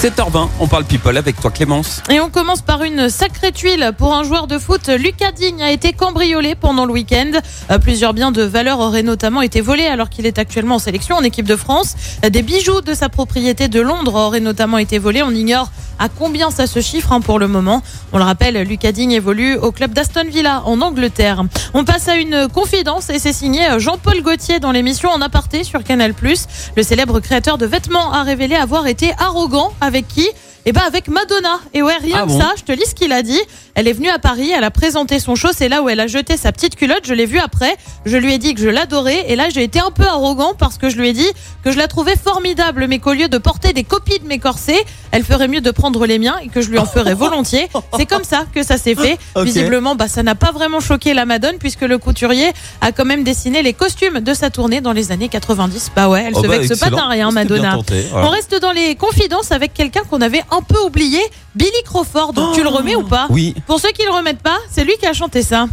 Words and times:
7h20, 0.00 0.48
on 0.60 0.66
parle 0.66 0.84
people 0.84 1.14
avec 1.18 1.38
toi 1.38 1.50
Clémence. 1.50 2.02
Et 2.08 2.20
on 2.20 2.30
commence 2.30 2.62
par 2.62 2.82
une 2.84 3.10
sacrée 3.10 3.52
tuile 3.52 3.92
pour 3.98 4.14
un 4.14 4.24
joueur 4.24 4.46
de 4.46 4.58
foot. 4.58 4.88
Lucas 4.88 5.32
Digne 5.32 5.62
a 5.62 5.70
été 5.70 5.92
cambriolé 5.92 6.54
pendant 6.54 6.86
le 6.86 6.92
week-end. 6.94 7.32
Euh, 7.70 7.78
Plusieurs 7.78 8.14
biens 8.14 8.32
de 8.32 8.42
valeur 8.42 8.78
auraient 8.78 9.02
notamment 9.02 9.42
été 9.42 9.60
volés 9.60 9.84
alors 9.84 10.08
qu'il 10.08 10.24
est 10.24 10.38
actuellement 10.38 10.76
en 10.76 10.78
sélection 10.78 11.16
en 11.16 11.22
équipe 11.22 11.46
de 11.46 11.54
France. 11.54 11.96
Des 12.26 12.40
bijoux 12.40 12.80
de 12.80 12.94
sa 12.94 13.10
propriété 13.10 13.68
de 13.68 13.78
Londres 13.82 14.14
auraient 14.14 14.40
notamment 14.40 14.78
été 14.78 14.98
volés. 14.98 15.22
On 15.22 15.32
ignore 15.32 15.70
à 15.98 16.08
combien 16.08 16.50
ça 16.50 16.66
se 16.66 16.80
chiffre 16.80 17.12
hein, 17.12 17.20
pour 17.20 17.38
le 17.38 17.46
moment. 17.46 17.82
On 18.14 18.18
le 18.18 18.24
rappelle, 18.24 18.56
Lucas 18.62 18.92
Digne 18.92 19.12
évolue 19.12 19.56
au 19.56 19.70
club 19.70 19.92
d'Aston 19.92 20.24
Villa 20.26 20.62
en 20.64 20.80
Angleterre. 20.80 21.44
On 21.74 21.84
passe 21.84 22.08
à 22.08 22.16
une 22.16 22.48
confidence 22.48 23.10
et 23.10 23.18
c'est 23.18 23.34
signé 23.34 23.60
Jean-Paul 23.76 24.22
Gaultier 24.22 24.60
dans 24.60 24.72
l'émission 24.72 25.10
En 25.10 25.20
aparté 25.20 25.62
sur 25.62 25.84
Canal+. 25.84 26.14
Le 26.74 26.82
célèbre 26.82 27.20
créateur 27.20 27.58
de 27.58 27.66
vêtements 27.66 28.14
a 28.14 28.22
révélé 28.22 28.54
avoir 28.54 28.86
été 28.86 29.12
arrogant 29.18 29.74
qui 30.08 30.28
eh 30.66 30.72
ben 30.72 30.82
avec 30.86 31.08
Madonna. 31.08 31.60
Et 31.74 31.82
ouais, 31.82 31.96
rien 31.96 32.16
Ah 32.20 32.22
que 32.24 32.28
bon 32.28 32.40
ça, 32.40 32.52
je 32.56 32.62
te 32.64 32.72
lis 32.72 32.84
ce 32.88 32.94
qu'il 32.94 33.12
a 33.12 33.22
dit. 33.22 33.40
Elle 33.74 33.88
est 33.88 33.92
venue 33.92 34.10
à 34.10 34.18
Paris, 34.18 34.50
elle 34.54 34.64
a 34.64 34.70
présenté 34.70 35.18
son 35.20 35.34
show, 35.34 35.48
c'est 35.56 35.68
là 35.68 35.80
où 35.82 35.88
elle 35.88 36.00
a 36.00 36.06
jeté 36.06 36.36
sa 36.36 36.52
petite 36.52 36.76
culotte, 36.76 37.02
je 37.04 37.14
l'ai 37.14 37.24
vue 37.26 37.38
après. 37.38 37.76
Je 38.04 38.16
lui 38.16 38.34
ai 38.34 38.38
dit 38.38 38.54
que 38.54 38.60
je 38.60 38.68
l'adorais 38.68 39.24
et 39.28 39.36
là 39.36 39.48
j'ai 39.48 39.62
été 39.62 39.78
un 39.80 39.90
peu 39.90 40.02
arrogant 40.04 40.52
parce 40.58 40.76
que 40.76 40.90
je 40.90 40.96
lui 40.96 41.08
ai 41.08 41.12
dit 41.12 41.28
que 41.64 41.70
je 41.72 41.78
la 41.78 41.86
trouvais 41.88 42.16
formidable 42.16 42.86
mais 42.88 42.98
qu'au 42.98 43.12
lieu 43.14 43.28
de 43.28 43.38
porter 43.38 43.72
des 43.72 43.84
copies 43.84 44.18
de 44.18 44.26
mes 44.26 44.38
corsets, 44.38 44.84
elle 45.12 45.24
ferait 45.24 45.48
mieux 45.48 45.60
de 45.60 45.70
prendre 45.70 46.04
les 46.06 46.18
miens 46.18 46.36
et 46.42 46.48
que 46.48 46.60
je 46.60 46.68
lui 46.70 46.78
en 46.78 46.84
ferais 46.84 47.14
volontiers. 47.24 47.68
C'est 47.96 48.06
comme 48.06 48.24
ça 48.24 48.44
que 48.52 48.62
ça 48.62 48.76
s'est 48.76 48.94
fait. 48.94 49.18
Visiblement, 49.36 49.94
bah 49.94 50.08
ça 50.08 50.22
n'a 50.22 50.34
pas 50.34 50.50
vraiment 50.52 50.80
choqué 50.80 51.14
la 51.14 51.24
Madone 51.24 51.56
puisque 51.58 51.82
le 51.82 51.96
couturier 51.98 52.50
a 52.80 52.92
quand 52.92 53.04
même 53.04 53.24
dessiné 53.24 53.62
les 53.62 53.72
costumes 53.72 54.20
de 54.20 54.34
sa 54.34 54.50
tournée 54.50 54.80
dans 54.80 54.92
les 54.92 55.12
années 55.12 55.28
90. 55.28 55.92
Bah 55.96 56.08
ouais, 56.08 56.24
elle 56.26 56.34
Oh 56.36 56.42
se 56.42 56.48
bah, 56.48 56.58
vexe 56.58 56.78
pas 56.78 56.90
d'un 56.90 57.08
rien 57.08 57.30
Madonna. 57.30 57.72
tenté. 57.76 58.04
On 58.14 58.28
reste 58.28 58.60
dans 58.60 58.72
les 58.72 58.94
confidences 58.96 59.52
avec 59.52 59.72
quelqu'un 59.74 60.02
qu'on 60.10 60.20
avait 60.20 60.42
un 60.50 60.62
peu 60.62 60.78
oublié, 60.80 61.20
Billy 61.54 61.70
Crawford. 61.84 62.32
tu 62.54 62.62
le 62.62 62.68
remets 62.68 62.96
ou 62.96 63.02
pas 63.02 63.26
Oui. 63.30 63.54
Pour 63.66 63.80
ceux 63.80 63.90
qui 63.92 64.04
le 64.04 64.10
remettent 64.10 64.42
pas, 64.42 64.58
c'est 64.70 64.84
lui 64.84 64.96
qui 64.98 65.06
a 65.06 65.12
chanté 65.12 65.42
ça. 65.42 65.66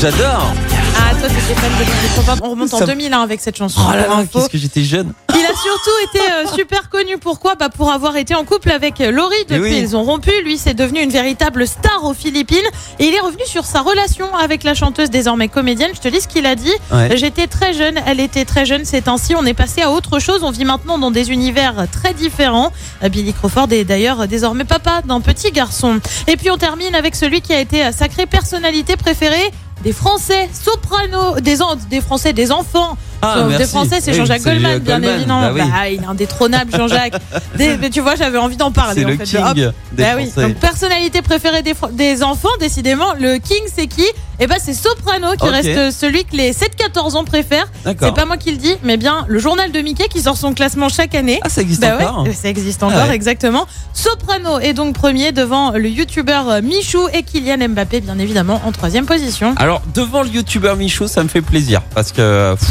J'adore. 0.00 0.52
Ah, 0.98 1.14
toi, 1.18 1.28
t'étais 1.28 1.54
fan 1.60 1.70
de 1.72 1.84
Billy 1.84 2.08
Crawford. 2.14 2.36
On 2.42 2.50
remonte 2.50 2.74
en 2.74 2.78
Ça- 2.78 2.86
2001 2.86 3.20
avec 3.22 3.40
cette 3.40 3.56
chanson. 3.56 3.80
Oh 3.88 3.92
là 3.94 4.02
pour 4.04 4.14
là, 4.16 4.20
info. 4.22 4.38
qu'est-ce 4.40 4.48
que 4.50 4.58
j'étais 4.58 4.82
jeune. 4.82 5.12
Il 5.34 5.44
a 5.44 5.48
surtout 5.54 5.90
été 6.16 6.20
euh, 6.32 6.46
super 6.54 6.88
connu. 6.90 7.16
Pourquoi? 7.18 7.54
Bah 7.54 7.68
Pour 7.68 7.92
avoir 7.92 8.16
été 8.16 8.34
en 8.34 8.44
couple 8.44 8.70
avec 8.72 9.00
euh, 9.00 9.10
Laurie. 9.12 9.36
Depuis, 9.48 9.60
oui. 9.62 9.78
ils 9.80 9.96
ont 9.96 10.02
rompu. 10.02 10.32
Lui, 10.44 10.58
c'est 10.58 10.74
devenu 10.74 11.00
une 11.00 11.10
véritable 11.10 11.66
star 11.66 12.04
aux 12.04 12.14
Philippines. 12.14 12.58
Et 12.98 13.06
il 13.06 13.14
est 13.14 13.20
revenu 13.20 13.42
sur 13.46 13.64
sa 13.64 13.80
relation 13.80 14.34
avec 14.34 14.64
la 14.64 14.74
chanteuse 14.74 15.10
désormais 15.10 15.48
comédienne. 15.48 15.90
Je 15.94 16.00
te 16.00 16.08
lis 16.08 16.20
ce 16.22 16.28
qu'il 16.28 16.44
a 16.46 16.54
dit. 16.56 16.72
Ouais. 16.92 17.16
J'étais 17.16 17.46
très 17.46 17.72
jeune, 17.72 17.98
elle 18.06 18.20
était 18.20 18.44
très 18.44 18.66
jeune. 18.66 18.84
C'est 18.84 19.06
ainsi, 19.08 19.34
on 19.36 19.44
est 19.46 19.54
passé 19.54 19.82
à 19.82 19.90
autre 19.90 20.18
chose. 20.18 20.42
On 20.42 20.50
vit 20.50 20.64
maintenant 20.64 20.98
dans 20.98 21.10
des 21.12 21.30
univers 21.30 21.86
très 21.92 22.14
différents. 22.14 22.72
Euh, 23.04 23.08
Billy 23.08 23.32
Crawford 23.32 23.68
est 23.70 23.84
d'ailleurs 23.84 24.26
désormais 24.26 24.64
papa 24.64 25.02
d'un 25.04 25.20
petit 25.20 25.52
garçon. 25.52 26.00
Et 26.26 26.36
puis 26.36 26.50
on 26.50 26.56
termine 26.58 26.94
avec 26.94 27.14
celui 27.14 27.40
qui 27.42 27.52
a 27.54 27.60
été 27.60 27.84
euh, 27.84 27.92
sacrée 27.92 28.26
personnalité 28.26 28.96
préférée 28.96 29.50
des 29.82 29.92
Français, 29.92 30.48
soprano, 30.52 31.40
des, 31.40 31.58
des 31.88 32.00
Français, 32.00 32.32
des 32.32 32.50
enfants. 32.52 32.96
Ah, 33.20 33.44
des. 33.58 33.66
Français, 33.66 33.98
c'est 34.00 34.12
Jean-Jacques 34.14 34.42
Goldman, 34.42 34.78
bien 34.78 34.94
Goldman, 34.94 35.16
évidemment. 35.16 35.40
bah 35.40 35.50
oui. 35.54 35.60
Bah, 35.70 35.88
il 35.88 36.02
est 36.02 36.06
indétrônable, 36.06 36.70
Jean-Jacques. 36.76 37.14
Mais 37.58 37.90
tu 37.90 38.00
vois, 38.00 38.14
j'avais 38.14 38.38
envie 38.38 38.56
d'en 38.56 38.70
parler. 38.70 39.02
C'est 39.02 39.06
le 39.08 39.16
fait. 39.16 39.24
king 39.24 39.54
des 39.54 39.70
Bah 39.92 40.10
oui. 40.16 40.32
Donc, 40.36 40.54
personnalité 40.56 41.22
préférée 41.22 41.62
des, 41.62 41.74
des 41.92 42.22
enfants, 42.22 42.48
décidément, 42.60 43.14
le 43.18 43.38
king, 43.38 43.62
c'est 43.74 43.86
qui? 43.88 44.06
Eh 44.40 44.46
ben, 44.46 44.56
c'est 44.62 44.72
Soprano 44.74 45.28
qui 45.40 45.48
reste 45.48 45.90
celui 45.98 46.24
que 46.24 46.36
les 46.36 46.52
7-14 46.52 47.16
ans 47.16 47.24
préfèrent. 47.24 47.68
D'accord. 47.84 48.08
C'est 48.08 48.14
pas 48.14 48.24
moi 48.26 48.36
qui 48.36 48.50
le 48.52 48.56
dis, 48.56 48.74
mais 48.84 48.96
bien 48.96 49.24
le 49.28 49.38
journal 49.38 49.72
de 49.72 49.80
Mickey 49.80 50.06
qui 50.08 50.20
sort 50.20 50.36
son 50.36 50.54
classement 50.54 50.88
chaque 50.88 51.14
année. 51.14 51.40
Ah, 51.42 51.48
ça 51.48 51.60
existe 51.62 51.80
Bah 51.80 51.96
encore. 51.98 52.22
ouais, 52.24 52.32
ça 52.32 52.48
existe 52.48 52.82
encore, 52.82 52.98
Ah 53.02 53.08
ouais. 53.08 53.14
exactement. 53.14 53.66
Soprano 53.94 54.58
est 54.60 54.74
donc 54.74 54.94
premier 54.94 55.32
devant 55.32 55.72
le 55.72 55.88
youtubeur 55.88 56.62
Michou 56.62 57.08
et 57.12 57.22
Kylian 57.24 57.68
Mbappé, 57.70 58.00
bien 58.00 58.18
évidemment, 58.18 58.60
en 58.64 58.70
troisième 58.72 59.06
position. 59.06 59.54
Alors, 59.56 59.82
devant 59.94 60.22
le 60.22 60.28
youtubeur 60.28 60.76
Michou, 60.76 61.08
ça 61.08 61.22
me 61.24 61.28
fait 61.28 61.42
plaisir. 61.42 61.82
Parce 61.94 62.12
que, 62.12 62.54
pff, 62.54 62.68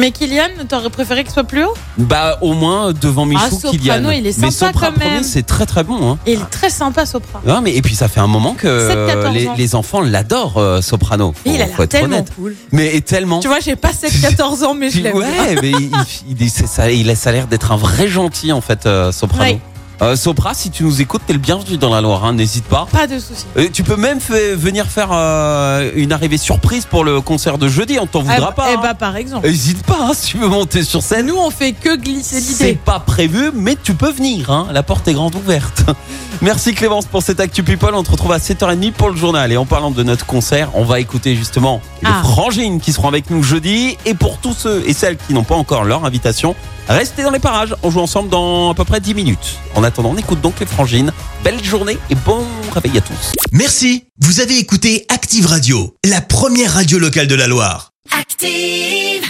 Mais 0.00 0.12
Kylian, 0.12 0.64
t'aurais 0.66 0.88
préféré 0.88 1.24
qu'il 1.24 1.32
soit 1.32 1.44
plus 1.44 1.62
haut? 1.64 1.74
Bah, 1.98 2.38
au 2.40 2.54
moins, 2.54 2.92
devant 2.94 3.26
Michou, 3.26 3.42
Ah, 3.44 3.50
Soprano, 3.50 3.78
Kylian. 4.08 4.10
il 4.12 4.26
est 4.26 4.38
Mais 4.38 4.50
sympa 4.50 4.72
Sopra 4.72 4.86
quand 4.92 4.98
même. 4.98 5.22
c'est 5.22 5.42
très 5.44 5.66
très 5.66 5.84
bon. 5.84 6.12
Hein. 6.12 6.18
Et 6.26 6.32
il 6.32 6.40
est 6.40 6.50
très 6.50 6.70
sympa, 6.70 7.04
Sopra. 7.04 7.42
Ouais, 7.46 7.60
mais, 7.62 7.74
et 7.76 7.82
puis 7.82 7.94
ça 7.94 8.08
fait 8.08 8.20
un 8.20 8.26
moment 8.26 8.54
que 8.54 8.66
7-14 8.66 9.32
les, 9.34 9.48
les 9.58 9.74
enfants 9.74 10.00
l'adorent, 10.00 10.56
euh, 10.56 10.80
Soprano. 10.80 11.34
Et 11.44 11.50
il 11.50 11.60
a 11.62 11.66
l'air 11.66 11.86
tellement 11.88 12.16
honnête. 12.16 12.32
cool. 12.34 12.56
Mais 12.72 12.96
et 12.96 13.02
tellement. 13.02 13.40
Tu 13.40 13.48
vois, 13.48 13.60
j'ai 13.60 13.76
pas 13.76 13.90
7-14 13.92 14.64
ans, 14.64 14.72
mais 14.74 14.88
je 14.88 15.00
l'aime. 15.02 15.16
Ouais, 15.16 15.56
mais 15.60 15.70
il, 15.70 15.90
il, 16.30 16.42
il- 16.42 16.50
ça, 16.50 16.90
il 16.90 17.10
a, 17.10 17.32
l'air 17.32 17.46
d'être 17.46 17.70
un 17.72 17.76
vrai 17.76 18.08
gentil 18.08 18.52
en 18.52 18.62
fait, 18.62 18.86
euh, 18.86 19.12
Soprano. 19.12 19.42
Ouais. 19.44 19.60
Euh, 20.02 20.16
Sopra, 20.16 20.54
si 20.54 20.70
tu 20.70 20.82
nous 20.84 21.02
écoutes, 21.02 21.20
t'es 21.26 21.34
le 21.34 21.38
bienvenu 21.38 21.76
dans 21.76 21.92
la 21.92 22.00
Loire, 22.00 22.24
hein, 22.24 22.32
n'hésite 22.32 22.64
pas. 22.64 22.86
Pas 22.90 23.06
de 23.06 23.18
soucis. 23.18 23.44
Euh, 23.58 23.68
tu 23.70 23.82
peux 23.82 23.96
même 23.96 24.18
fait- 24.18 24.54
venir 24.54 24.86
faire 24.86 25.10
euh, 25.12 25.90
une 25.94 26.10
arrivée 26.12 26.38
surprise 26.38 26.86
pour 26.86 27.04
le 27.04 27.20
concert 27.20 27.58
de 27.58 27.68
jeudi, 27.68 27.98
on 28.00 28.06
t'en 28.06 28.20
voudra 28.20 28.36
Eh 28.38 28.40
pas. 28.40 28.50
bah, 28.56 28.64
eh 28.70 28.74
hein. 28.76 28.80
bah, 28.82 28.94
par 28.94 29.16
exemple. 29.16 29.46
Hésite 29.46 29.82
pas 29.84 29.98
hein, 30.00 30.12
si 30.14 30.28
tu 30.28 30.38
veux 30.38 30.48
monter 30.48 30.84
sur 30.84 31.02
scène. 31.02 31.26
Nous, 31.26 31.36
on 31.36 31.50
fait 31.50 31.72
que 31.72 31.96
glisser 31.96 32.40
C'est 32.40 32.64
l'idée. 32.68 32.78
pas 32.82 32.98
prévu, 32.98 33.50
mais 33.54 33.76
tu 33.82 33.92
peux 33.92 34.10
venir. 34.10 34.50
Hein. 34.50 34.68
La 34.72 34.82
porte 34.82 35.06
est 35.06 35.12
grande 35.12 35.34
ouverte. 35.34 35.82
Merci 36.40 36.72
Clémence 36.72 37.04
pour 37.04 37.22
cette 37.22 37.38
Actu 37.38 37.62
People. 37.62 37.94
On 37.94 38.02
te 38.02 38.10
retrouve 38.10 38.32
à 38.32 38.38
7h30 38.38 38.92
pour 38.92 39.10
le 39.10 39.16
journal. 39.16 39.52
Et 39.52 39.58
en 39.58 39.66
parlant 39.66 39.90
de 39.90 40.02
notre 40.02 40.24
concert, 40.24 40.70
on 40.72 40.84
va 40.84 40.98
écouter 41.00 41.36
justement 41.36 41.82
les 42.02 42.08
Ah. 42.10 42.22
Frangines 42.22 42.80
qui 42.80 42.94
seront 42.94 43.08
avec 43.08 43.28
nous 43.28 43.42
jeudi. 43.42 43.98
Et 44.06 44.14
pour 44.14 44.38
tous 44.38 44.54
ceux 44.54 44.82
et 44.86 44.94
celles 44.94 45.18
qui 45.18 45.34
n'ont 45.34 45.44
pas 45.44 45.56
encore 45.56 45.84
leur 45.84 46.06
invitation, 46.06 46.54
restez 46.94 47.22
dans 47.22 47.30
les 47.30 47.38
parages. 47.38 47.74
On 47.82 47.90
joue 47.90 48.00
ensemble 48.00 48.28
dans 48.28 48.70
à 48.70 48.74
peu 48.74 48.84
près 48.84 49.00
10 49.00 49.14
minutes. 49.14 49.58
En 49.74 49.84
attendant, 49.84 50.10
on 50.10 50.16
écoute 50.16 50.40
donc 50.40 50.60
les 50.60 50.66
Frangines. 50.66 51.12
Belle 51.44 51.62
journée 51.62 51.98
et 52.10 52.14
bon 52.14 52.44
réveil 52.72 52.98
à 52.98 53.00
tous. 53.00 53.32
Merci, 53.52 54.04
vous 54.20 54.40
avez 54.40 54.58
écouté 54.58 55.06
Active 55.08 55.46
Radio, 55.46 55.96
la 56.04 56.20
première 56.20 56.74
radio 56.74 56.98
locale 56.98 57.26
de 57.26 57.34
la 57.34 57.46
Loire. 57.46 57.92
Active. 58.18 59.29